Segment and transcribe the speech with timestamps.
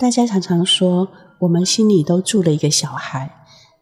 [0.00, 1.08] 大家常常说，
[1.40, 3.34] 我们心里都住了一个小孩，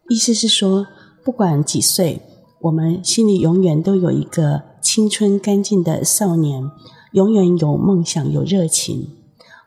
[0.09, 0.85] 意思是说，
[1.23, 2.21] 不管几岁，
[2.63, 6.69] 我们心里永远都有一个青春干净的少年，
[7.13, 9.11] 永远有梦想、有热情。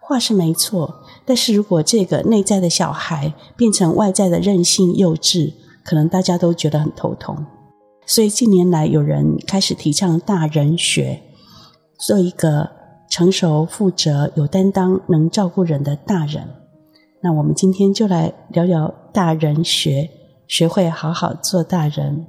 [0.02, 5.54] 话是没错，但是如果这个内在的小孩变成外在的任性、幼稚，
[5.86, 7.46] 可能大家都觉得很头痛。
[8.06, 11.22] 所以近年来，有人开始提倡大人学，
[11.98, 12.70] 做一个
[13.12, 16.48] 成熟、负责、有担当、能照顾人的大人。
[17.20, 20.10] 那我们今天就来聊聊大人学，
[20.48, 22.26] 学会好好做大人。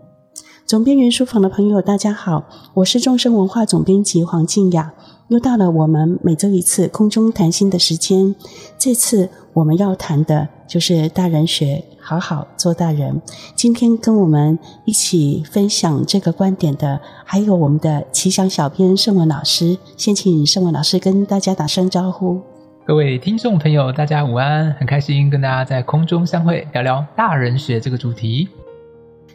[0.67, 4.93] 总编云书房的朋友，大家好，我是众生文化总编辑黄静雅。
[5.29, 8.35] 又到了我们每周一次空中谈心的时间，
[8.77, 13.23] 这次我们要谈的就是大人学，好好做大人。
[13.55, 19.79] 今天跟我们一起分享这个观点的，还有我们的奇想小编盛文老师。
[19.97, 22.41] 先请盛文老师跟大家打声招呼。
[22.85, 28.49] 各位听众朋友，大家午安，很开心跟大家在空中相会，聊聊大人学这个主题。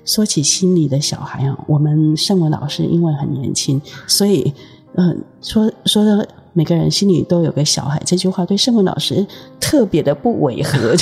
[0.04, 4.54] 说起心里的小孩啊，我们盛文老师因为很年轻，所以。
[5.00, 6.28] 嗯，说说的
[6.58, 9.24] 每个人心里都有个小孩，这句话对盛文老师
[9.60, 10.96] 特别的不违和。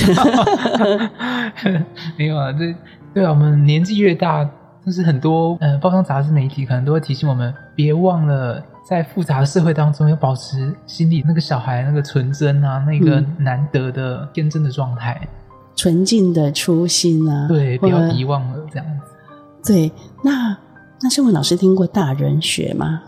[2.18, 2.76] 没有啊，这
[3.14, 4.44] 对啊，我们年纪越大，
[4.86, 15.28] 就是很多嗯，报章杂志媒体可能都会提醒我们，别忘了在复杂的社会当中，要保持心里那个小孩那个纯真啊，那个难得的天真的状态，嗯、
[15.74, 17.48] 纯净的初心啊。
[17.48, 19.72] 对，不要遗忘了这样子。
[19.72, 19.90] 对，
[20.22, 20.58] 那
[21.02, 23.02] 那盛文老师听过大人学吗？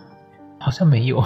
[0.59, 1.22] 好像没有。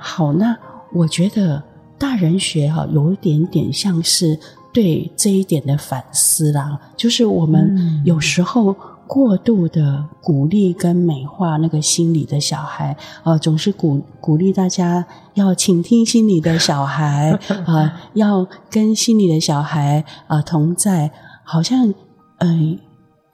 [0.00, 0.56] 好，那
[0.92, 1.62] 我觉得
[1.98, 4.38] 大人学哈有一点点像是
[4.72, 8.74] 对这一点的反思啦，就是我们有时候
[9.06, 17.30] 过度的鼓励跟美化那个心里的小孩，呃，总是鼓鼓励大家要倾听心里的小孩，
[17.64, 21.10] 啊、呃，要跟心里的小孩啊、呃、同在，
[21.42, 21.88] 好像
[22.38, 22.78] 嗯、呃，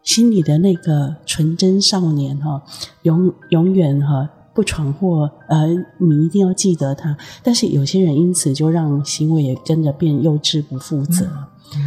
[0.02, 2.62] 心里的那个纯真少年哈，
[3.02, 4.30] 永永远哈。
[4.54, 5.66] 不闯祸，呃，
[5.98, 7.16] 你一定要记得他。
[7.42, 11.26] 但是有些人因此就让行为也跟着变幼稚、不负责。
[11.26, 11.82] 嗯嗯、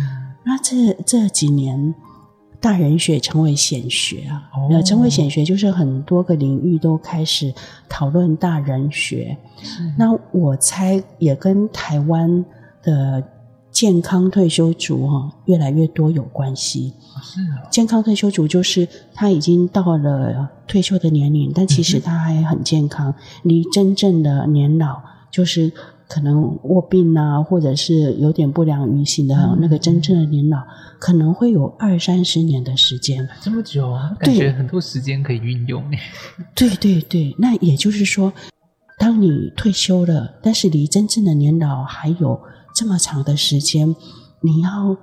[0.45, 1.95] 那这这几年，
[2.59, 4.43] 大人学成为显学啊。
[4.69, 7.53] 那、哦、成为显学，就是很多个领域都开始
[7.87, 9.37] 讨论大人学。
[9.97, 12.45] 那我猜也跟台湾
[12.83, 13.23] 的。
[13.77, 16.93] 健康退休族哈越来越多有关系。
[17.21, 24.99] 是啊，健康退休族就是他已经到了退休的年龄，但其实他还很健康，离真正的年老
[25.29, 25.71] 就是
[26.07, 30.57] 可能卧病啊，或者是有点不良于行的那个真正的年老，
[30.97, 33.29] 可能会有二三十年的时间。
[33.41, 34.11] 这么久啊？
[34.19, 35.83] 感觉很多时间可以运用。
[36.55, 38.33] 对对对，那也就是说，
[38.97, 42.41] 当你退休了，但是离真正的年老还有。
[42.77, 43.95] 这么长的时间，
[44.41, 44.95] 你要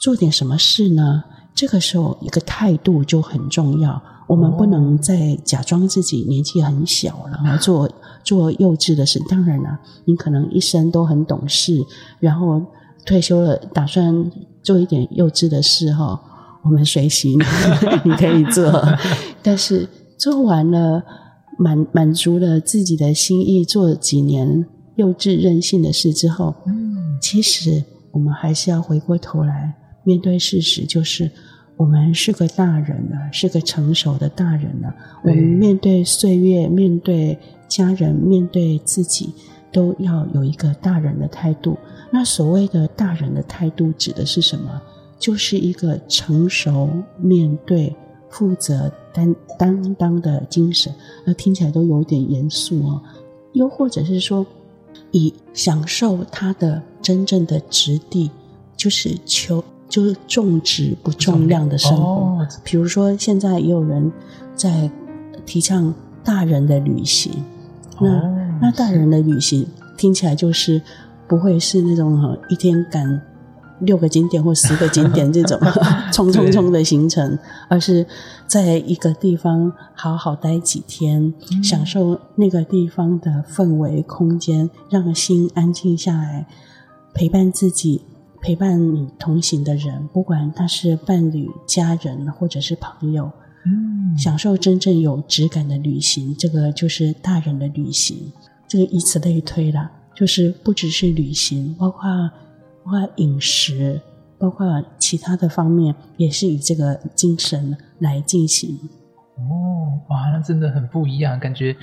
[0.00, 1.24] 做点什么事呢？
[1.54, 4.02] 这个时候，一个态度就很重要。
[4.26, 7.90] 我们不能再假装自己年纪很小了，然后做
[8.24, 9.20] 做幼稚的事。
[9.28, 11.84] 当然了，你可能一生都很懂事，
[12.18, 12.62] 然后
[13.04, 16.18] 退休了，打算做一点幼稚的事哈。
[16.64, 17.38] 我们随行，
[18.04, 18.82] 你可以做。
[19.42, 19.86] 但是
[20.18, 21.02] 做完了，
[21.58, 24.64] 满满足了自己的心意，做几年
[24.96, 29.72] 幼稚任性的事之后，嗯其实我们还是要回过头来
[30.04, 31.30] 面对事实，就是
[31.76, 34.94] 我们是个大人了，是个成熟的大人了。
[35.22, 37.38] 我们面对岁月，面对
[37.68, 39.32] 家人，面对自己，
[39.72, 41.78] 都要有一个大人的态度。
[42.10, 44.82] 那所谓的大人的态度指的是什么？
[45.18, 47.94] 就是一个成熟、面对、
[48.28, 50.92] 负责、担担当的精神。
[51.24, 53.00] 那听起来都有点严肃哦。
[53.52, 54.44] 又或者是说，
[55.10, 58.30] 以享受它的真正的质地，
[58.76, 62.02] 就是求就是重质不重量的生活。
[62.02, 64.10] 哦、比如说，现在也有人
[64.54, 64.90] 在
[65.44, 65.94] 提倡
[66.24, 67.32] 大人的旅行。
[67.98, 69.66] 哦、那那大人的旅行
[69.96, 70.80] 听起来就是
[71.28, 73.20] 不会是那种一天赶。
[73.82, 75.58] 六个景点或十个景点这种
[76.12, 77.38] 冲冲冲的行程，
[77.68, 78.06] 而是
[78.46, 86.46] 在一个地方好好待几天，嗯、享受那个地方的氛围、空间，让心安静下来，
[87.12, 88.02] 陪伴自己，
[88.40, 93.30] 陪伴你同行的人，不管他是伴侣、家人或者是朋友，
[93.66, 98.32] 嗯，享受真正有质感的旅行，这个就是大人的旅行。
[98.68, 102.30] 这个以此类推啦，就是不只是旅行，包括。
[102.84, 104.00] 包括饮食，
[104.38, 104.66] 包括
[104.98, 108.76] 其他的方面，也是以这个精神来进行。
[109.36, 111.74] 哦，哇，那真的很不一样，感觉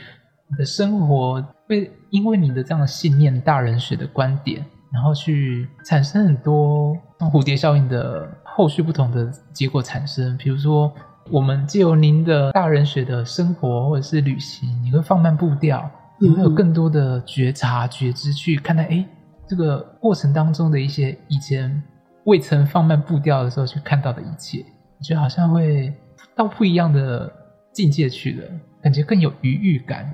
[0.50, 10.38] 你的生活会因为你的这样的信念、大人学的观点，然后去产生很多像蝴蝶效应的后续不同的结果产生。
[10.38, 10.92] 比如说，
[11.32, 19.06] 我们借由您的大人学的生活或者是旅行，你会放慢步调，你会有更多的觉察、觉知去看待，哎，
[19.50, 21.84] 这个过程当中的一些以前
[22.24, 24.64] 未曾放慢步调的时候去看到的一切，
[25.00, 25.94] 我觉得好像会
[26.36, 27.30] 到不一样的
[27.74, 28.48] 境界去了，
[28.82, 30.14] 感觉更有余裕感。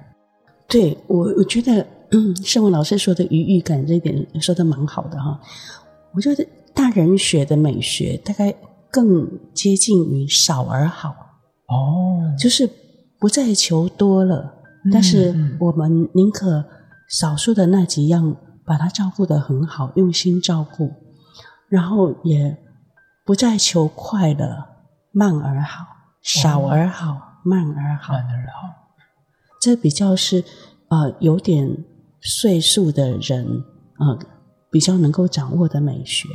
[0.68, 1.86] 对，我，我觉得。
[2.12, 5.42] 嗯，圣文老师说的余裕感这一点说的蛮好的哈。
[6.14, 8.54] 我觉得大人学的美学大概
[8.92, 11.10] 更接近于少而好
[11.68, 12.70] 哦，就是
[13.20, 14.54] 不再求多了，
[14.86, 16.64] 嗯、但是我们宁可
[17.10, 20.92] 少数的那几样把他照顾得很好，用心照顾，
[21.70, 22.58] 然后也
[23.24, 24.68] 不再求快了，
[25.12, 25.86] 慢而好，
[26.22, 28.70] 少而好，哦、慢而好，慢而好，
[29.62, 30.44] 这比较是
[30.90, 31.86] 呃有点。
[32.28, 33.64] 岁数的人
[33.98, 34.20] 啊、呃，
[34.72, 36.28] 比较能够掌握的美学。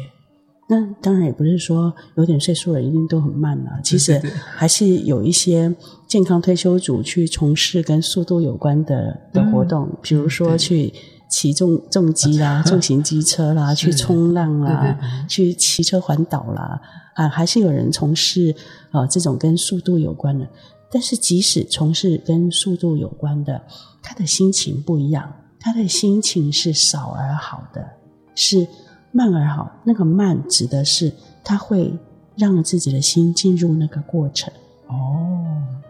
[0.69, 3.81] 那当然也不是说有点岁数的人一定都很慢了。
[3.83, 4.17] 其实
[4.55, 5.75] 还是有一些
[6.07, 10.95] 健康退休组去从事跟速度有关的的活动，嗯、比如说去
[11.31, 16.83] 骑重重机啦、 重型机车啦、去冲浪啦、去骑车环岛啦，
[17.15, 18.55] 啊，还是有人从事
[18.91, 20.47] 啊、呃、这种跟速度有关的。
[20.93, 23.63] 但是即使从事跟速度有关的，
[24.03, 25.33] 他的心情不一样。
[25.63, 27.87] 他的心情是少而好的，
[28.35, 28.67] 是
[29.13, 29.71] 慢而好。
[29.85, 31.13] 那个慢指的是
[31.45, 31.95] 他会
[32.35, 34.53] 让自己的心进入那个过程。
[34.89, 35.45] 哦，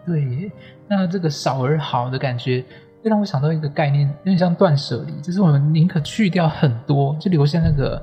[0.05, 0.51] 对。
[0.89, 2.65] 那这个少而好的感觉，
[3.03, 8.01] 会让我想到一个概念，有点像断舍离，就是我们宁可去掉很多，就留下那个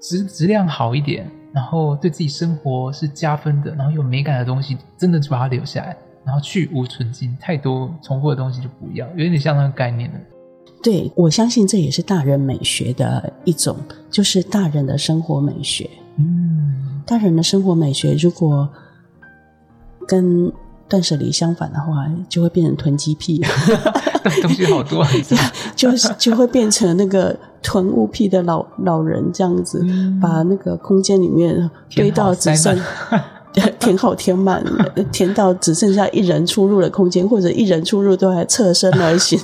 [0.00, 10.18] 质质量好一点，然后对自己生活是加分的，然后有美感的东西，真的就把它留下来，然后去无存精，太多重复的东西就不要，有点像那个概念了。
[10.82, 13.76] 对，我相信这也是大人美学的一种，
[14.10, 15.88] 就是大人的生活美学。
[16.16, 18.68] 嗯，大人的生活美学如果
[20.06, 20.52] 跟
[20.92, 23.40] 断舍离相反的话，就会变成囤积癖，
[24.42, 25.02] 东西好多，
[25.74, 32.78] 就是就会变成那个囤物癖的老老人这样子，嗯、把那个空间里面堆到只剩。
[33.78, 34.64] 填好填满，
[35.12, 39.38] 填到只剩下一人出入的空间，或者一人出入都还侧身而行，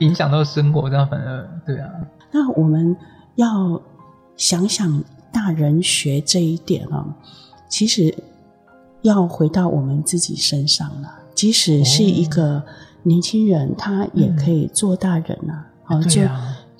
[0.00, 1.88] 影响到生活，这样反而对啊。
[2.32, 2.96] 那我们
[3.36, 3.80] 要
[4.36, 7.06] 想想大人学这一点啊，
[7.68, 8.12] 其实
[9.08, 11.08] 要回到我们自己身上了。
[11.34, 12.62] 即使是一个
[13.02, 15.66] 年轻人，他也可以做大人啊。
[15.84, 16.22] 好，就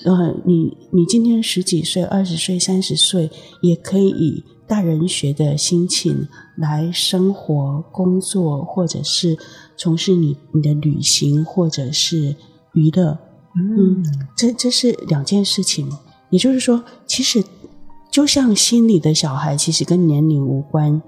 [0.04, 3.30] 呃，你你今天十几岁、二十岁、三十岁，
[3.62, 4.44] 也可以以。
[4.68, 6.28] 大人学的心情
[6.58, 9.34] 来生活、工作，或者是
[9.78, 12.36] 从事你你的旅行，或者是
[12.74, 13.16] 娱乐，
[13.56, 14.04] 嗯，
[14.36, 15.90] 这这是两件事情。
[16.28, 17.42] 也就是说，其实
[18.10, 21.00] 就像心里的小孩，其实跟年龄无关；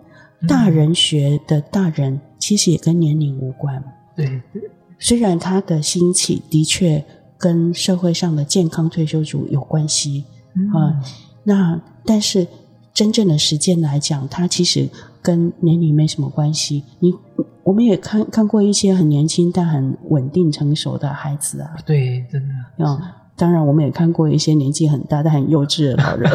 [0.48, 3.82] 大人学的大人，其实也跟年龄无关。
[4.16, 4.62] 对对，
[4.98, 7.04] 虽然他的兴起的确
[7.38, 10.24] 跟社会上的健康退休族有关系
[10.74, 11.00] 啊，
[11.44, 12.46] 那但是。
[12.92, 14.86] 真正的实践来讲，它其实
[15.22, 16.82] 跟年龄没什么关系。
[16.98, 17.14] 你
[17.62, 21.70] 我们也看看过一些很年轻但很稳定成熟的孩子啊。
[21.86, 22.84] 对，真的。
[22.84, 23.02] 啊、嗯，
[23.36, 26.30] 当然我们也看过一些年纪很大但很幼稚的老人。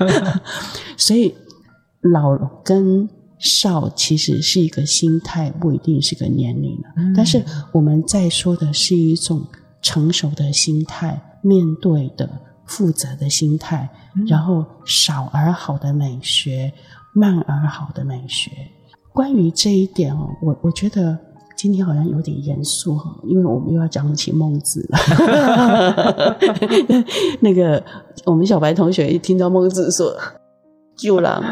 [0.96, 1.34] 所以
[2.12, 3.08] 老跟
[3.38, 6.84] 少其实是一个心态，不一定是个年龄了。
[6.96, 7.42] 嗯、但是
[7.72, 9.44] 我们在说的是一种
[9.82, 12.28] 成熟的心态，面对的。
[12.66, 13.86] 负责的心态，
[14.26, 16.72] 然后少而好的美学，
[17.12, 18.50] 慢而好的美学。
[19.12, 21.18] 关于这一点哦，我我觉得
[21.58, 24.98] 今天好像有点严肃哈，因为我们又要讲起孟子了。
[27.40, 27.84] 那个
[28.24, 30.16] 我们小白同学一听到孟子说
[30.96, 31.42] “救狼”，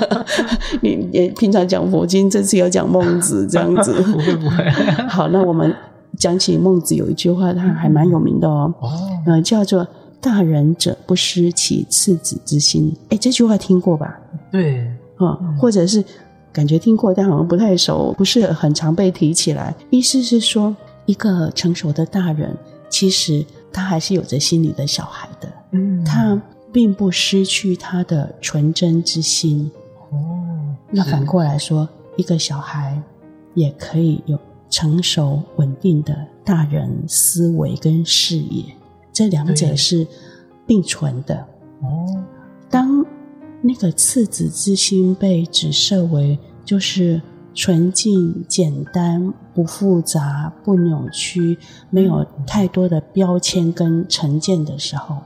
[0.82, 4.70] 你也平常讲佛经，这次要讲孟子这样子，不 会不会。
[5.08, 5.74] 好，那我们。
[6.18, 8.90] 讲起孟子有一句话，他还蛮有名的哦，哦
[9.24, 9.86] 呃，叫做
[10.20, 12.94] “大人者不失其次子之心”。
[13.08, 14.18] 哎，这句话听过吧？
[14.50, 14.80] 对，
[15.16, 16.04] 啊、嗯，或者是
[16.52, 19.74] 感觉听过，但好像不太熟，不是很常被提起来。
[19.88, 22.54] 意思是说，一个成熟的大人，
[22.90, 26.38] 其实他还是有着心里的小孩的，嗯，他
[26.72, 29.70] 并不失去他的纯真之心。
[30.10, 33.00] 哦，那反过来说，一个小孩
[33.54, 34.38] 也可以有。
[34.72, 38.64] 成熟稳定的大人思维跟视野，
[39.12, 40.06] 这两者是
[40.64, 41.44] 并存的。
[41.80, 42.22] 哦，
[42.70, 43.04] 当
[43.62, 47.20] 那个赤子之心被指涉为就是
[47.52, 51.58] 纯净、简单、不复杂、不扭曲，
[51.90, 55.22] 没有太多的标签跟成见的时候，嗯，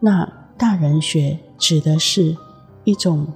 [0.00, 0.26] 那
[0.56, 2.36] 大人学指的是
[2.84, 3.26] 一种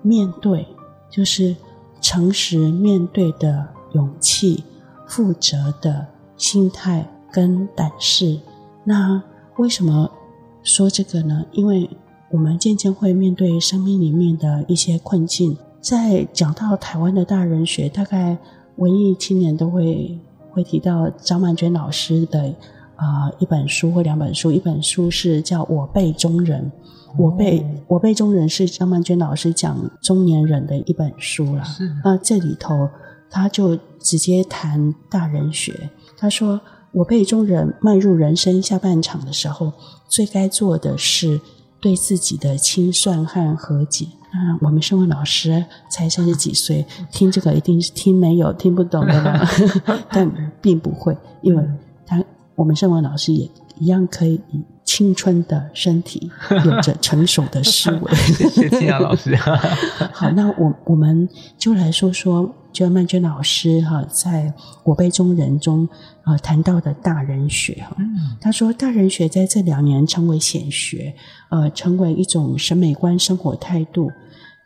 [0.00, 0.66] 面对，
[1.10, 1.54] 就是
[2.00, 4.64] 诚实面对的勇气、
[5.06, 6.06] 负责的
[6.36, 8.38] 心态跟胆识。
[8.84, 9.22] 那
[9.56, 10.10] 为什么
[10.62, 11.44] 说这个呢？
[11.52, 11.90] 因为
[12.30, 15.56] 我们渐渐会面对生命里面的一些困境。
[15.80, 18.38] 在讲到台湾的大人学，大概
[18.76, 20.18] 文艺青年都会
[20.50, 22.54] 会提到张曼娟老师的
[22.96, 26.70] 啊、呃、一本书或两本书，一本书是叫《我辈中人》，
[27.22, 31.64] 我辈我辈中人是张曼娟老师讲中年人的一本书了。
[31.64, 32.88] 是那这里头
[33.30, 36.60] 他就直接谈大人学，他说
[36.92, 39.72] 我辈中人迈入人生下半场的时候，
[40.08, 41.40] 最该做的是
[41.80, 44.06] 对自己的清算和和解。
[44.34, 49.46] 啊，我们身为老师才三十几岁，听这个一定是听没有听不懂的了，
[50.10, 51.68] 但并不会，因为他
[52.54, 56.30] 我们圣文老师也一样可以以青春的身体，
[56.64, 58.14] 有着成熟的思维。
[58.14, 59.34] 谢谢金阳老师。
[60.12, 62.54] 好，那我我们就来说说。
[62.74, 65.88] 就曼娟老师哈，在我辈中人中
[66.24, 67.96] 啊谈到的大人学哈，
[68.40, 71.14] 他说大人学在这两年成为显学，
[71.52, 74.10] 呃，成为一种审美观、生活态度。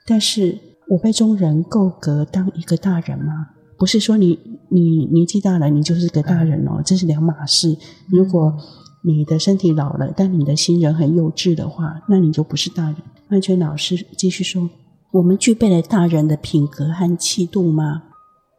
[0.07, 3.49] 但是我辈中人够格当一个大人吗？
[3.79, 7.77] 不是说你你年纪大了，你就是个大人哦，这是两码事。
[8.09, 8.55] 如果
[9.03, 12.97] 你的身体老了，但你的心仍很幼稚的话，那你就不是大人。
[13.29, 14.69] 曼娟老师继续说。
[15.11, 18.03] 我们具备了大人的品格和气度吗？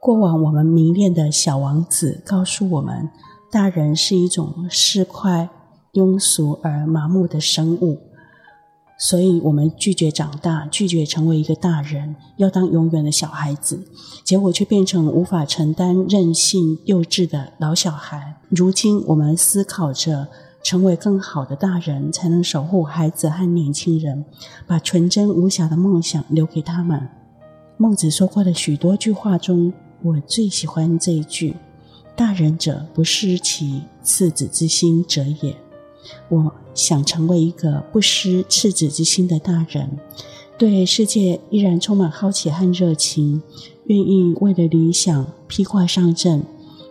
[0.01, 3.07] 过往我们迷恋的小王子告诉我们，
[3.51, 5.47] 大人是一种市侩、
[5.93, 7.99] 庸俗而麻木的生物，
[8.99, 13.81] 所以我们拒绝长大，拒绝成为一个大人，要当永远的小孩子，
[14.23, 18.35] 结果却变成无法承担任性、幼稚的老小孩。
[18.49, 20.27] 如今我们思考着。
[20.61, 24.25] 成为更好的大人，才能守护孩子和年轻人，
[24.67, 27.07] 把纯真无瑕的梦想留给他们。
[27.77, 29.71] 孟子说过的许多句话中，
[30.03, 31.55] 我最喜欢这一句
[32.13, 35.55] ：“大人者，不失其赤子之心者也。”
[36.29, 39.97] 我想成为一个不失赤子之心的大人，
[40.57, 43.41] 对世界依然充满好奇和热情，
[43.85, 46.43] 愿意为了理想披挂上阵。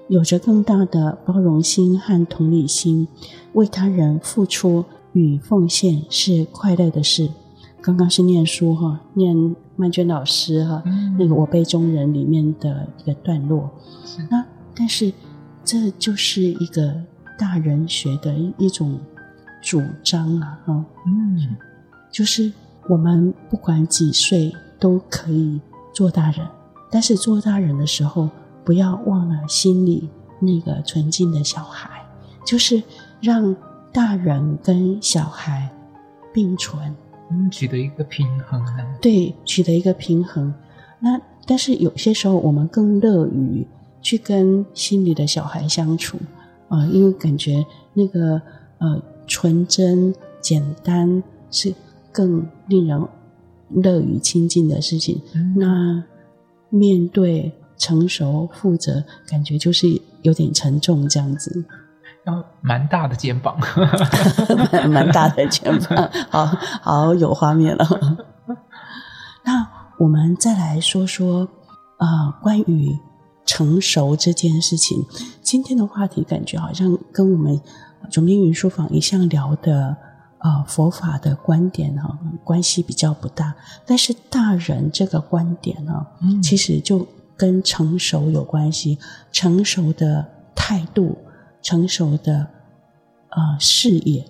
[0.09, 3.07] 有着更大的包容心和同理心，
[3.53, 7.29] 为他人付出与奉献是快乐的事。
[7.83, 13.71] 刚刚是念书哈，念曼娟老师哈、嗯、那个我辈中人里面的一个段落。
[14.31, 14.43] 那
[14.75, 15.13] 但是
[15.63, 17.03] 这就是一个
[17.39, 18.99] 大人学的一一种
[19.63, 20.85] 主张啊哈。
[21.07, 21.57] 嗯，
[22.11, 22.53] 就是
[22.89, 25.61] 我们不管几岁都可以
[25.95, 26.47] 做大人，
[26.91, 28.29] 但是做大人的时候。
[28.65, 32.05] 不要忘了心里那个纯净的小孩，
[32.45, 32.83] 就是
[33.19, 33.57] 让
[33.91, 35.67] 大人跟小孩
[36.35, 36.95] 并存，
[37.31, 38.63] 嗯，取得一个平衡。
[39.01, 40.53] 对，取得一个平衡。
[41.01, 43.67] 那但是有些时候，我们更乐于
[44.03, 46.19] 去跟心里的小孩相处
[46.69, 48.41] 啊，呃，因为感觉那个
[48.79, 51.75] 呃纯真简单是
[52.13, 53.09] 更令人
[53.71, 55.21] 乐于亲近的事情。
[55.35, 56.05] 嗯，那
[56.71, 57.53] 面对。
[57.81, 59.87] 成熟负责，感觉就是
[60.23, 61.65] 有点沉重这样子，
[62.27, 63.57] 要蛮大的肩膀，
[64.91, 66.45] 蛮大的肩膀，好
[66.83, 67.87] 好有画面了。
[69.47, 69.65] 那
[69.97, 71.49] 我们再来说说
[71.99, 72.99] 啊、呃，关于
[73.49, 75.05] 成熟这件事情。
[75.43, 77.59] 今天的话题感觉好像跟我们
[78.11, 79.97] 总编云书房一向聊的
[80.37, 83.55] 啊、呃、佛法的观点哈关系比较不大，
[83.87, 87.07] 但是大人这个观点呢，嗯、其实就。
[87.41, 88.99] 跟成熟有关系，
[89.31, 90.27] 成熟的
[90.57, 91.17] 态度，
[91.63, 92.49] 成熟的
[93.29, 94.27] 呃视野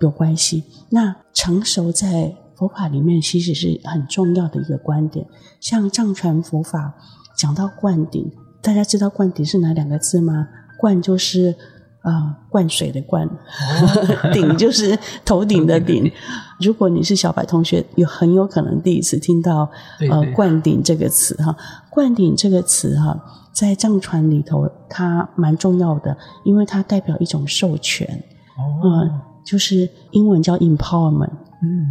[0.00, 0.64] 有关系。
[0.88, 5.26] 那成熟在佛法里面其实是很重要的一个观点。
[5.60, 6.94] 像藏传佛法
[7.36, 8.32] 讲到灌顶，
[8.62, 10.48] 大家知道灌顶是哪两个字吗？
[10.78, 11.54] 灌就是。
[12.02, 13.28] 啊、呃，灌水的灌，
[14.32, 16.08] 顶就是头顶的顶。
[16.60, 19.68] 如果你是小白同学，有很有可能第一次听到
[20.08, 21.56] 呃“灌顶”这个词哈。
[21.90, 23.20] 灌顶这个词哈，
[23.52, 28.06] 在藏传里头它蛮重要的，因为它代表一种授权。
[28.56, 31.88] 哦、呃，就是英文叫 empowerment，嗯，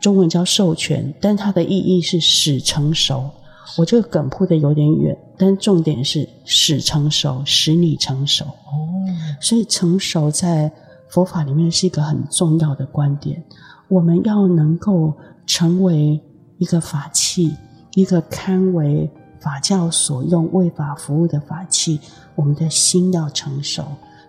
[0.00, 3.30] 中文叫授权，但它的意义是使成熟。
[3.78, 8.44] 我这个梗铺的有点远，但重点是使成熟，使你成熟。
[8.44, 9.02] 哦，
[9.40, 10.70] 所以成熟在
[11.08, 13.42] 佛法里面是一个很重要的观点。
[13.88, 15.12] 我们要能够
[15.44, 16.22] 成为
[16.58, 17.56] 一个法器，
[17.94, 21.98] 一个堪为法教所用、为法服务的法器，
[22.36, 23.84] 我们的心要成熟。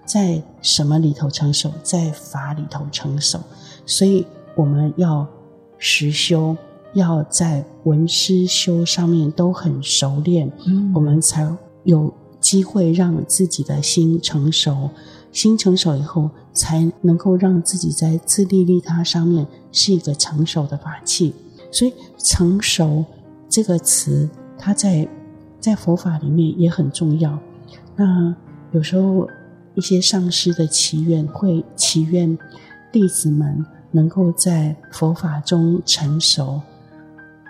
[0.06, 1.72] 在什么里头成熟？
[1.84, 3.40] 在法里头成熟。
[3.86, 5.28] 所以我们要
[5.78, 6.58] 实修，
[6.94, 11.48] 要在文思修上面都很熟练，嗯，我们才
[11.84, 14.90] 有机会让自己的心成熟。
[15.32, 21.34] 心成熟以后，才能够让自己在自利利他上面是一个成熟的法器。
[21.72, 23.04] 所以“成熟”
[23.50, 25.08] 这个词，它在
[25.60, 27.40] 在佛法里面也很重要。
[27.96, 28.36] 那
[28.72, 29.28] 有时候
[29.74, 32.38] 一些上师的祈愿，会祈愿
[32.92, 36.62] 弟子们能够在佛法中成熟。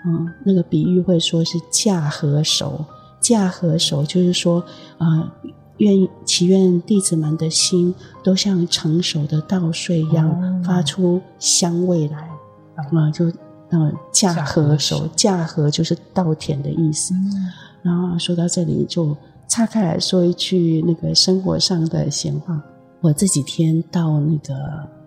[0.06, 2.86] 嗯，那个比喻会说是驾河熟，
[3.20, 4.64] 驾河熟就是说，
[4.98, 5.32] 呃。
[5.78, 7.94] 愿祈愿弟子们的心
[8.24, 12.20] 都像成熟的稻穗一样，哦、发出香味来，
[12.76, 13.26] 啊、嗯，就
[13.70, 17.16] 呃驾河熟，驾和就是稻田的意思。
[17.16, 19.18] 嗯、然后说到这里，就
[19.48, 22.62] 岔开来说一句那个生活上的闲话。
[23.02, 24.54] 我这几天到那个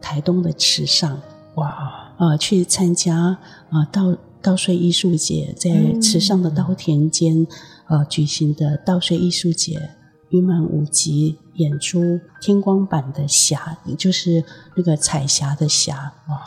[0.01, 1.17] 台东的池上，
[1.55, 3.39] 哇，啊、呃，去参加
[3.71, 4.13] 啊稻
[4.47, 7.43] 稻穗艺术节，在池上的稻田间，
[7.89, 9.91] 嗯、呃举行的稻穗艺术节。
[10.31, 14.43] 云门舞集演出天光版的霞，也就是
[14.77, 16.13] 那个彩霞的霞。
[16.29, 16.45] 哇。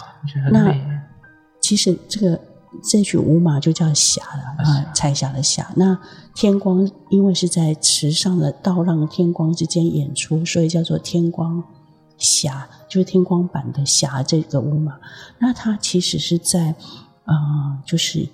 [0.51, 0.75] 那
[1.61, 2.39] 其实这个
[2.83, 5.71] 这曲舞马就叫霞了啊，彩霞的霞。
[5.77, 5.97] 那
[6.35, 11.63] 天光因为是在池上的稻浪天光之间演出，所以叫做天光
[12.17, 14.99] 霞，就是天光版的霞这个舞码。
[15.39, 16.75] 那它其实是在啊、
[17.29, 18.27] 呃，就是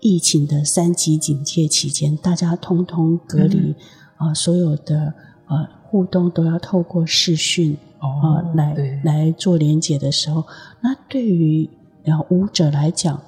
[0.00, 3.58] 疫情的三级警戒期间，大家通通隔离。
[3.58, 3.74] 嗯
[4.16, 5.12] 啊，所有的
[5.48, 10.44] 呃互动都要透过视讯啊、哦呃、来来做连结的时候，
[10.80, 11.68] 那对于
[12.04, 13.20] 呃舞者来讲，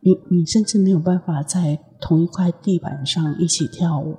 [0.00, 4.16] 你你甚至没有办法在同一块地板上一起跳舞，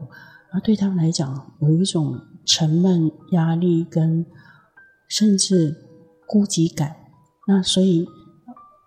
[0.53, 4.25] 而对他们来讲，有一种沉闷、压力跟
[5.09, 5.75] 甚至
[6.25, 6.95] 孤寂感。
[7.45, 8.07] 那所以，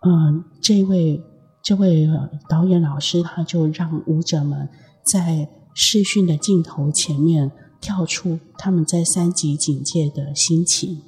[0.03, 1.23] 嗯、呃，这位
[1.63, 2.07] 这位
[2.49, 4.69] 导演老师他就让舞者们
[5.03, 5.49] 在。
[5.81, 11.03] 视讯的镜头前面跳出他们在三级警戒的心情，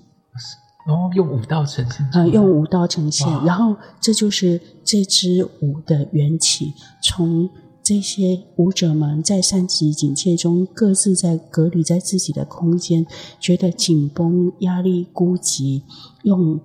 [0.87, 6.73] 然后、哦、用舞蹈呈现，啊、呃，用舞蹈呈现，然后这就是这支舞的缘起。
[7.03, 7.49] 从
[7.83, 13.05] 这些舞者们在三级警戒中各自在隔离在自己的空间，
[13.41, 15.81] 觉得紧绷、压力、孤寂，
[16.23, 16.61] 用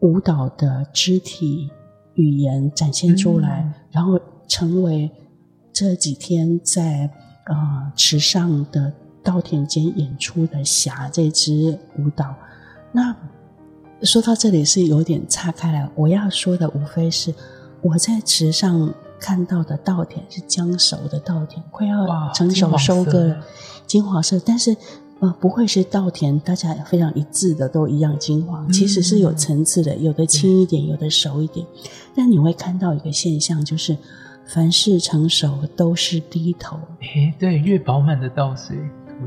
[0.00, 1.70] 舞蹈的肢体
[2.18, 5.10] 语言展现出来，嗯、然后成为
[5.72, 7.10] 这几天在。
[7.50, 12.34] 呃，池上的稻田间演出的霞这支舞蹈，
[12.92, 13.16] 那
[14.02, 15.88] 说到这里是有点岔开来。
[15.94, 17.32] 我要说的无非是
[17.80, 23.42] 我在池上看到的稻田是将熟的稻田，快要成熟收割了，
[23.86, 24.38] 金黄色。
[24.44, 24.76] 但是
[25.20, 31.66] 呃，不会是稻田，大家非常一致的都一样金黄，其实是有层次的，有的轻一点，有的熟一点。
[32.14, 33.96] 但你会看到一个现象，就是。
[34.50, 38.74] 凡事成熟都是低头，诶，对，越饱满的稻穗，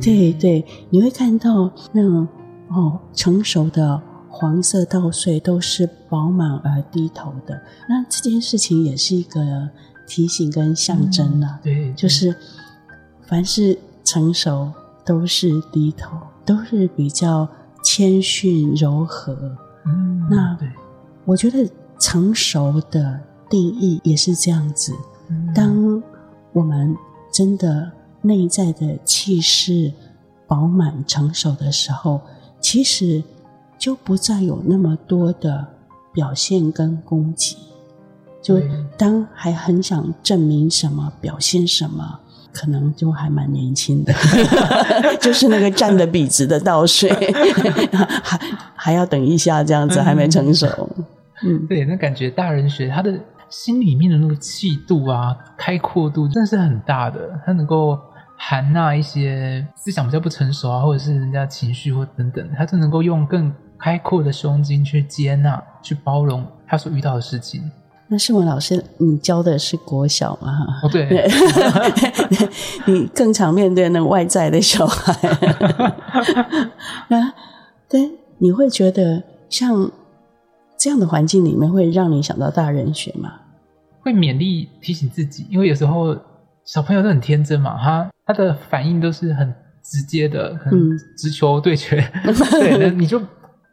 [0.01, 2.27] 对对，你会看到那种
[2.69, 7.61] 哦，成熟的黄色稻穗都是饱满而低头的。
[7.87, 9.69] 那这件事情也是一个
[10.07, 12.35] 提醒跟象征了，嗯，对，就是
[13.27, 14.71] 凡事成熟
[15.05, 17.47] 都是低头，都是比较
[17.83, 19.35] 谦逊柔和。
[19.85, 20.57] 嗯，那，
[21.25, 24.93] 我觉得成熟的定义也是这样子。
[25.55, 26.01] 当
[26.53, 26.95] 我们
[27.31, 29.91] 真的内在的气势
[30.45, 32.21] 饱满成熟的时候，
[32.59, 33.23] 其实
[33.77, 35.65] 就不再有那么多的
[36.13, 37.57] 表现跟攻击。
[38.41, 38.59] 就
[38.97, 42.19] 当还很想证明什么、表现什么，
[42.53, 44.13] 可能就还蛮年轻的，
[45.19, 47.09] 就是那个站得笔直的倒水，
[48.23, 48.39] 还
[48.75, 50.67] 还要等一下，这样子还没成熟。
[51.43, 53.13] 嗯，对，那感觉大人学他的。
[53.49, 57.37] 心里面的那个气度啊，开阔度真的是很大的。
[57.45, 57.99] 他能够
[58.37, 67.69] 含纳一些思想比较不成熟啊，或者是人家情绪或等等，他就能够用更开阔的胸襟去接纳、去包容他所遇到的事情。
[68.11, 70.67] 那世文老师，你教的是国小吗？
[70.83, 71.07] 哦，对，
[72.85, 75.17] 你更常面对那个外在的小孩。
[77.09, 77.33] 那
[77.89, 79.89] 对，你会觉得像。
[80.83, 83.33] 这样的环境里面会让你想到大人学吗？
[83.99, 86.17] 会勉励提醒自己，因为有时候
[86.65, 90.73] 小朋友都很天真嘛，他他的反应都是很直接的，很
[91.15, 92.03] 直球对决。
[92.23, 93.21] 嗯、 对，那你就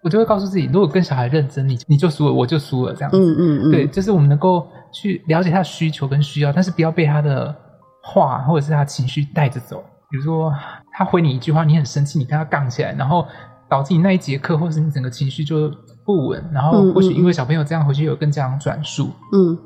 [0.08, 3.18] 我就会告诉自己，如果跟小孩认真，你你就输了，我就输了，这样子。
[3.18, 3.70] 嗯嗯嗯。
[3.70, 7.54] 对，就是我们能够去了解他的需求跟需要，但是不要被他的
[8.02, 9.84] 话或者是他情绪带着走。
[10.10, 10.50] 比如说
[10.92, 13.26] 他回你一句话，你很生气，你跟他杠起来，然后。
[13.70, 15.70] 导致你那一节课，或者是你整个情绪就
[16.02, 19.58] 不稳，然后或许因为小朋友这样回去有跟家长转述，嗯，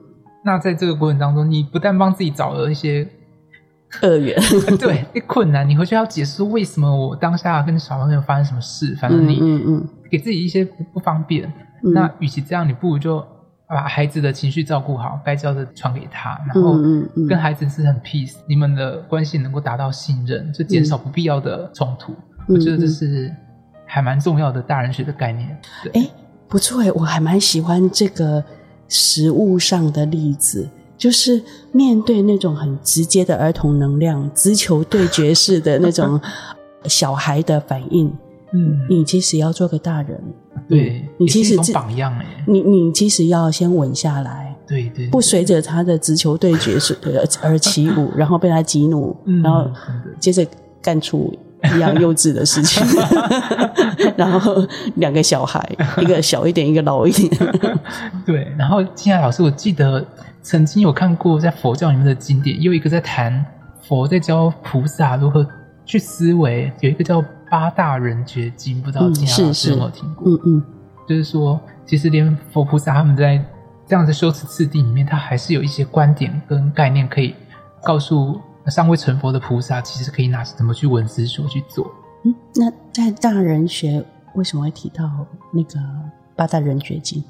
[0.44, 3.08] 那在这个过程当中，你不但帮自己找了一些
[4.00, 4.40] 恶缘，
[4.80, 11.52] 对，一困难，你回去要解释为什么我当下跟小朋友发生什么事，反正你嗯嗯给自己一些不方便，
[11.84, 11.92] 嗯。
[11.92, 13.24] 那与其这样，你不如就。
[13.68, 16.76] 把孩子的情绪照顾好，该教的传给他，然后
[17.26, 22.12] 跟孩子是很 peace，、你们的关系能够达到信任，就减少不必要的冲突。
[22.12, 23.34] 嗯、我觉得这是
[23.86, 25.58] 还蛮重要的大人学的概念。
[25.94, 26.06] 哎，
[26.48, 28.44] 不错哎，我还蛮喜欢这个
[28.88, 30.68] 实物上的例子，
[31.02, 36.20] 就是面对那种很直接的儿童能量，直球对决式的那种
[36.86, 38.06] 小孩的反应。
[38.52, 40.22] 嗯，你其实要做个大人。
[40.68, 46.96] 对，你其实是榜样哎，你你其实要先稳下来，对对，不随着他的直球对决是
[47.42, 49.68] 而起舞， 然后被他激怒，然后
[50.20, 50.46] 接着
[50.80, 51.36] 干出
[51.74, 52.80] 一样幼稚的事情，
[54.16, 54.64] 然后
[54.96, 55.68] 两个小孩，
[56.00, 57.30] 一个小一点，一个老一点，
[58.24, 58.46] 对。
[58.56, 60.06] 然后金雅老师，我记得
[60.42, 63.44] 曾经有看过在佛教里面的经典，有一个在谈
[63.80, 65.46] 佛在教菩萨如何
[65.84, 67.24] 去思维，有一个叫。
[67.52, 70.26] 八大人觉经，不知道金雅老师有没有听过？
[70.26, 70.64] 嗯嗯，
[71.06, 73.44] 就是说，其实连佛菩萨他们在
[73.86, 77.34] 这样的修持次第里面，他还是有一些观点跟概念可以
[77.84, 81.92] 告诉尚未成佛的菩萨，其实可以拿怎么去闻思说去做。
[82.24, 84.02] 嗯，那在大人学
[84.32, 85.04] 为什么会提到
[85.52, 85.78] 那个
[86.34, 87.22] 八大人觉经？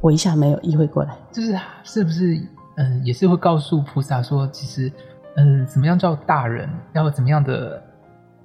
[0.00, 2.40] 我一下没有意会过来，就是是不是
[2.76, 4.92] 嗯、也是会告诉菩萨说，其实
[5.36, 7.82] 嗯、怎么样叫大人，要怎么样的。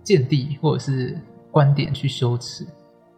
[0.06, 2.64] 见地或者是观点去修持，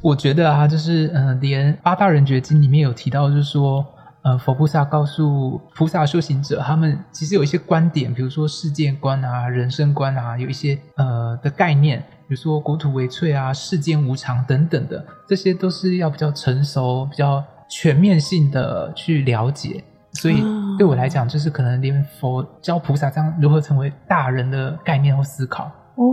[0.01, 3.85] 我觉得啊，就是嗯、连八大人觉经里面有提到，就是说，
[4.21, 19.83] 呃，佛菩萨告诉菩萨修行者，他们其实有一些观点，比如说世界观啊、人生观啊，有一些呃的概念，比如说国土为脆啊、世间无常等等的，这些都是要比较成熟、比较全面性的去了解。
[20.13, 20.41] 所以
[20.77, 25.65] 对我来讲，就是可能连佛教菩萨这样如何成为大人的概念或思考。
[25.95, 26.03] 哦，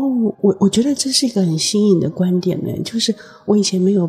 [0.40, 3.14] 我我觉得这是一个很新颖的观点呢，就是
[3.46, 4.06] 我以前没有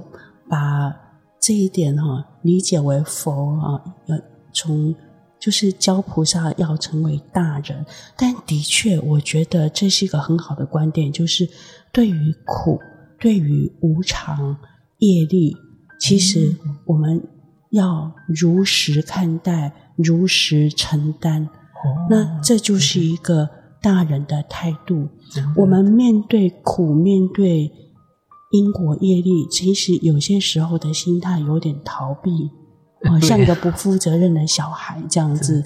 [0.50, 0.94] 把
[1.40, 4.18] 这一点哈、啊、理解为佛啊，要
[4.52, 4.94] 从
[5.40, 7.86] 就是教菩萨要成为大人，
[8.18, 11.48] 但的确，我觉得这是一个很好的观点，就是
[11.92, 12.80] 对于苦，
[13.20, 14.58] 对于无常、
[15.00, 15.56] 业力，
[16.00, 16.56] 其实
[16.86, 17.22] 我们
[17.76, 23.50] 要如实看待，如实承担，哦、那这就是一个。
[23.82, 25.10] 大人的态度，
[25.56, 27.72] 我们面对苦，面对
[28.52, 32.50] 因果业力，其实有些时候的心态有点逃避，
[33.08, 35.64] 好像一个不负责任的小孩这样子。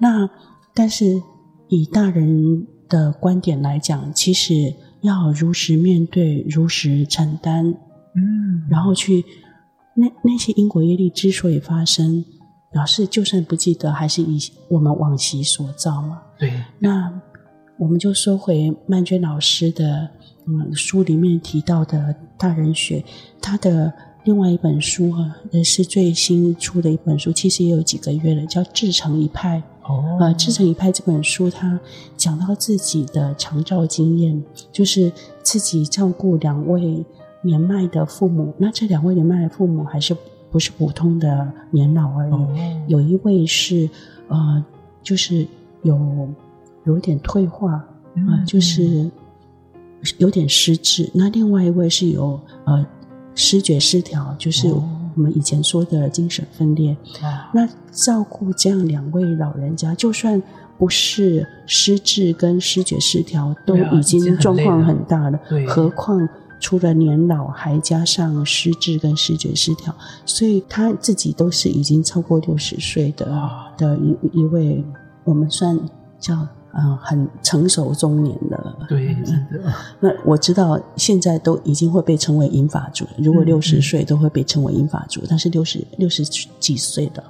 [0.00, 0.28] 那
[0.74, 1.22] 但是
[1.68, 7.64] 以大人的观点来讲，其实要如实面对，如实承担，
[8.16, 9.24] 嗯，然后去
[9.94, 12.24] 那那些因果业力之所以发生，
[12.70, 16.22] 表示就算不记得，还是以我们往昔所造嘛。
[16.38, 17.20] 对，那。
[17.78, 20.08] 我们就说回曼娟老师的
[20.46, 23.02] 嗯书里面提到的大人学，
[23.40, 29.60] 他的另外一本书啊，也是最新出的一本书，其实也有几个月了，叫《至诚一派》。
[29.90, 31.80] 哦，呃，《至诚一派》这本书，他
[32.16, 35.10] 讲到自己的长照经验，就是
[35.42, 37.04] 自己照顾两位
[37.42, 38.54] 年迈的父母。
[38.58, 40.16] 那这两位年迈的父母还是
[40.50, 42.32] 不是普通的年老而已？
[42.32, 42.48] 哦、
[42.88, 43.88] 有一位是
[44.28, 44.64] 呃，
[45.02, 45.46] 就是
[45.82, 46.28] 有。
[46.84, 49.08] 有点退化啊、嗯呃，就是
[50.18, 51.08] 有点失智。
[51.14, 52.84] 那另外一位是有呃
[53.36, 54.82] 失觉失调，就是我
[55.14, 56.92] 们以前说的精神分裂。
[57.22, 60.42] 哦、那照顾这样两位老人家，就算
[60.76, 65.38] 不是失智跟失觉失调，都已经状况很大了。
[65.48, 66.28] 对，何况
[66.62, 69.94] 除了年老，还加上失智跟视觉失调，
[70.24, 74.82] 所以他自己都是已经超过六十岁的、哦、的一一位，
[75.24, 75.78] 我们算
[76.18, 76.46] 叫。
[76.74, 79.60] 嗯，很成熟中年的，对，真的。
[80.00, 87.22] 那我知道现在都已经会被称为银发族，如果六十岁都会被称为银发族，嗯嗯，但是六十六十几岁的，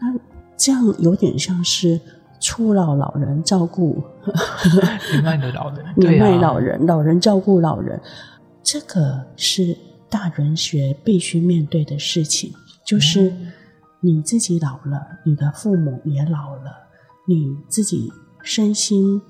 [0.00, 0.18] 那
[0.56, 2.00] 这样有点像是
[2.40, 4.02] 初老老人照顾。
[5.12, 8.00] 年迈的老人，年迈老人，老人照顾老人，
[8.72, 9.76] 这个是
[10.08, 12.54] 大人学必须面对的事情，
[12.86, 13.34] 就是
[13.98, 16.70] 你自己老了，你的父母也老了，
[17.26, 18.12] 你自己。
[18.42, 19.20] 身心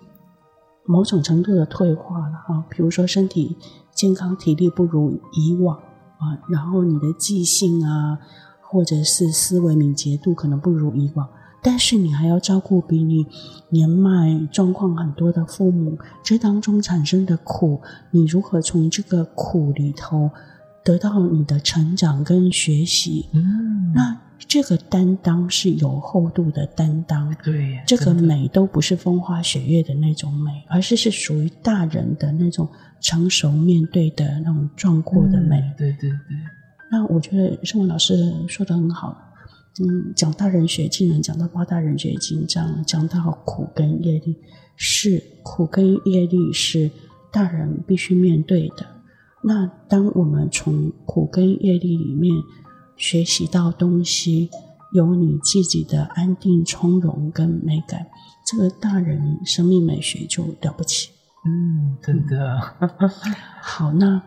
[0.85, 3.57] 某种程度的退化了啊，比如说身体
[3.92, 8.18] 健康、体力不如以往啊，然后你的记性啊，
[8.61, 11.29] 或者是思维敏捷度可能不如以往。
[11.62, 13.27] 但是你还要照顾比你
[13.68, 20.31] 年迈状况很多的父母，这当中产生的苦，你如何从这个苦里头
[20.83, 23.29] 得到你的成长跟学习？
[23.33, 32.66] 嗯，那这个担当是有厚度的担当，对，这个美都不是风花雪月的那种美，而是是属于大人的那种
[33.01, 35.59] 成熟面对的那种壮阔的美。
[35.59, 36.18] 嗯，对对对。
[36.90, 39.30] 那我觉得圣文老师说的很好。
[39.78, 44.37] 嗯，讲大人学，竟然讲到八大人学经章，讲到苦跟业力，
[44.76, 46.90] 是苦跟业力是
[47.30, 48.85] 大人必须面对的。
[49.42, 52.35] 那当我们从苦跟业力里面
[52.96, 54.50] 学习到东西，
[54.92, 58.06] 有你自己的安定、从容跟美感，
[58.44, 61.11] 这个大人生命美学就了不起。
[61.46, 62.61] 嗯，真的。
[63.62, 64.20] 好，那。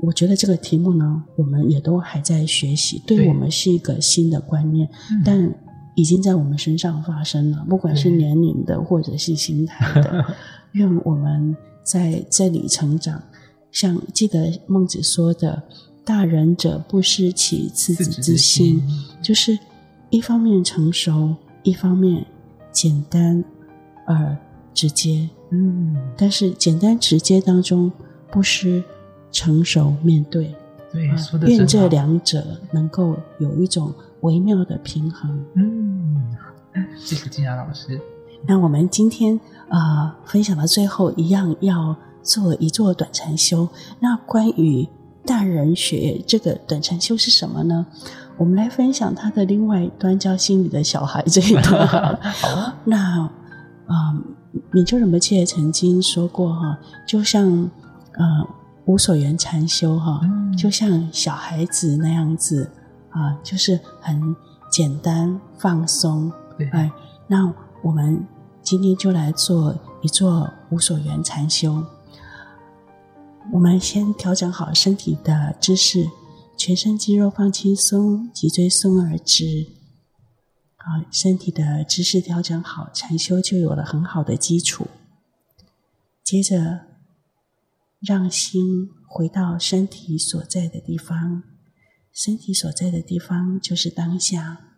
[0.00, 4.88] 我觉得这个题目呢，我们也都还在学习，对我们是一个新的观念，
[5.24, 5.52] 但
[5.96, 10.24] 已经在我们身上发生了，不管是年龄的或者是心态的。
[10.72, 13.20] 愿我们在这里成长，
[13.72, 15.60] 像记得孟子说的
[16.04, 18.80] “大人者，不失其赤子之心”，
[19.20, 19.58] 就是
[20.10, 21.34] 一方面成熟，
[21.64, 22.24] 一方面
[22.70, 23.42] 简单
[24.06, 24.36] 而
[24.72, 25.28] 直接。
[25.50, 27.90] 嗯，但是简单直接当中
[28.30, 28.84] 不失。
[29.30, 30.54] 成熟面对，
[30.92, 35.44] 对，说的愿这两者能够有一种微妙的平衡。
[35.54, 36.34] 嗯，
[36.98, 38.00] 谢谢金雅老师。
[38.46, 39.38] 那我们今天
[39.68, 43.68] 啊、呃，分享到最后一样要做一座短禅修。
[44.00, 44.88] 那关于
[45.26, 47.84] 大人学这个短禅修是什么呢？
[48.36, 52.16] 我们来分享他的另外一端，叫心理的小孩这一段。
[52.22, 53.28] 好，那
[53.86, 54.16] 啊，
[54.70, 57.70] 敏州仁波切曾经说过哈，就像
[58.12, 58.48] 呃。
[58.88, 60.22] 无所缘禅修，哈，
[60.56, 62.70] 就像小孩子那样子
[63.10, 64.34] 啊，就是很
[64.70, 66.32] 简单放松。
[66.72, 66.90] 哎，
[67.26, 68.26] 那我们
[68.62, 71.84] 今天就来做一做无所缘禅修。
[73.52, 76.08] 我们先调整好身体的姿势，
[76.56, 79.66] 全身肌肉放轻松，脊椎松而直。
[80.76, 84.86] 好，身体的姿势调整好，禅修就有了很好的基础。
[86.24, 86.87] 接着。
[88.00, 91.42] 让心回到身体所在的地方，
[92.12, 94.76] 身体所在的地方就是当下。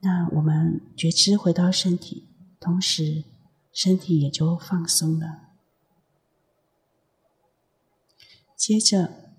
[0.00, 2.28] 那我们觉知回到身体，
[2.60, 3.24] 同时
[3.72, 5.48] 身体也就放松了。
[8.56, 9.32] 接着，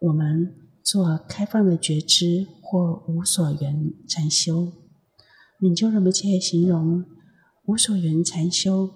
[0.00, 4.72] 我们做开放的觉知或无所缘禅修。
[5.58, 7.04] 敏州仁波切形容
[7.66, 8.94] 无所缘禅修，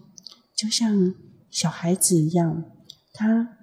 [0.54, 1.14] 就像
[1.50, 2.64] 小孩子一样。
[3.18, 3.56] 他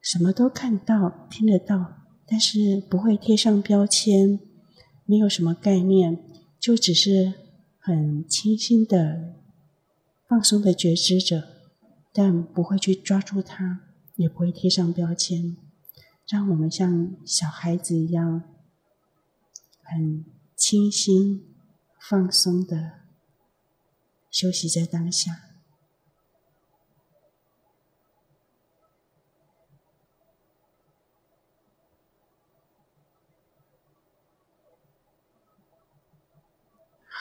[0.00, 4.38] 什么都看到、听得到，但是不会贴上标签，
[5.04, 6.24] 没有什么概念，
[6.60, 7.34] 就只是
[7.80, 9.34] 很轻轻的、
[10.28, 11.42] 放松的觉知着，
[12.12, 13.80] 但不会去抓住它，
[14.14, 15.56] 也不会贴上标签，
[16.28, 18.44] 让我们像小孩子一样，
[19.82, 21.44] 很清新、
[22.08, 22.92] 放松的
[24.30, 25.47] 休息在当下。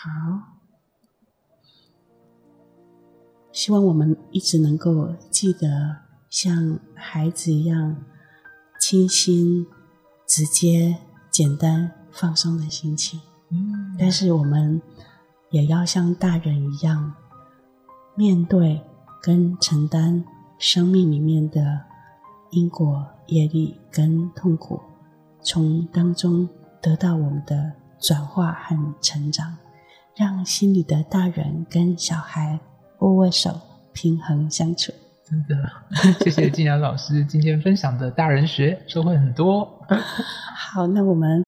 [0.08, 0.41] 好，
[3.52, 5.98] 希望我们一直能够记得
[6.30, 7.98] 像孩子一样
[8.80, 9.67] 清新、
[10.26, 10.98] 直接、
[11.30, 13.20] 简单、放松的心情。
[13.50, 14.82] 嗯，但是我们
[15.50, 17.13] 也要像大人一样，
[18.15, 18.82] 面对
[19.22, 20.24] 跟承担
[20.58, 21.82] 生命里面的
[22.52, 24.80] 因果、业力跟痛苦，
[25.41, 26.48] 从当中
[26.82, 29.58] 得到我们的转化和成长。
[30.17, 32.60] 让心里的大人跟小孩
[32.99, 33.51] 握握手，
[33.93, 34.91] 平衡相处。
[35.23, 35.56] 真的，
[36.23, 39.69] 谢谢静雅老师今天分享的大人学，收获很多。
[40.58, 41.43] 好，那我们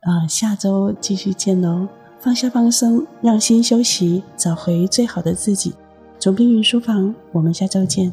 [0.00, 1.86] 呃下周继续见喽。
[2.20, 5.74] 放下放松，让心休息，找回最好的自己。
[6.18, 8.12] 总兵云书房，我们下周见。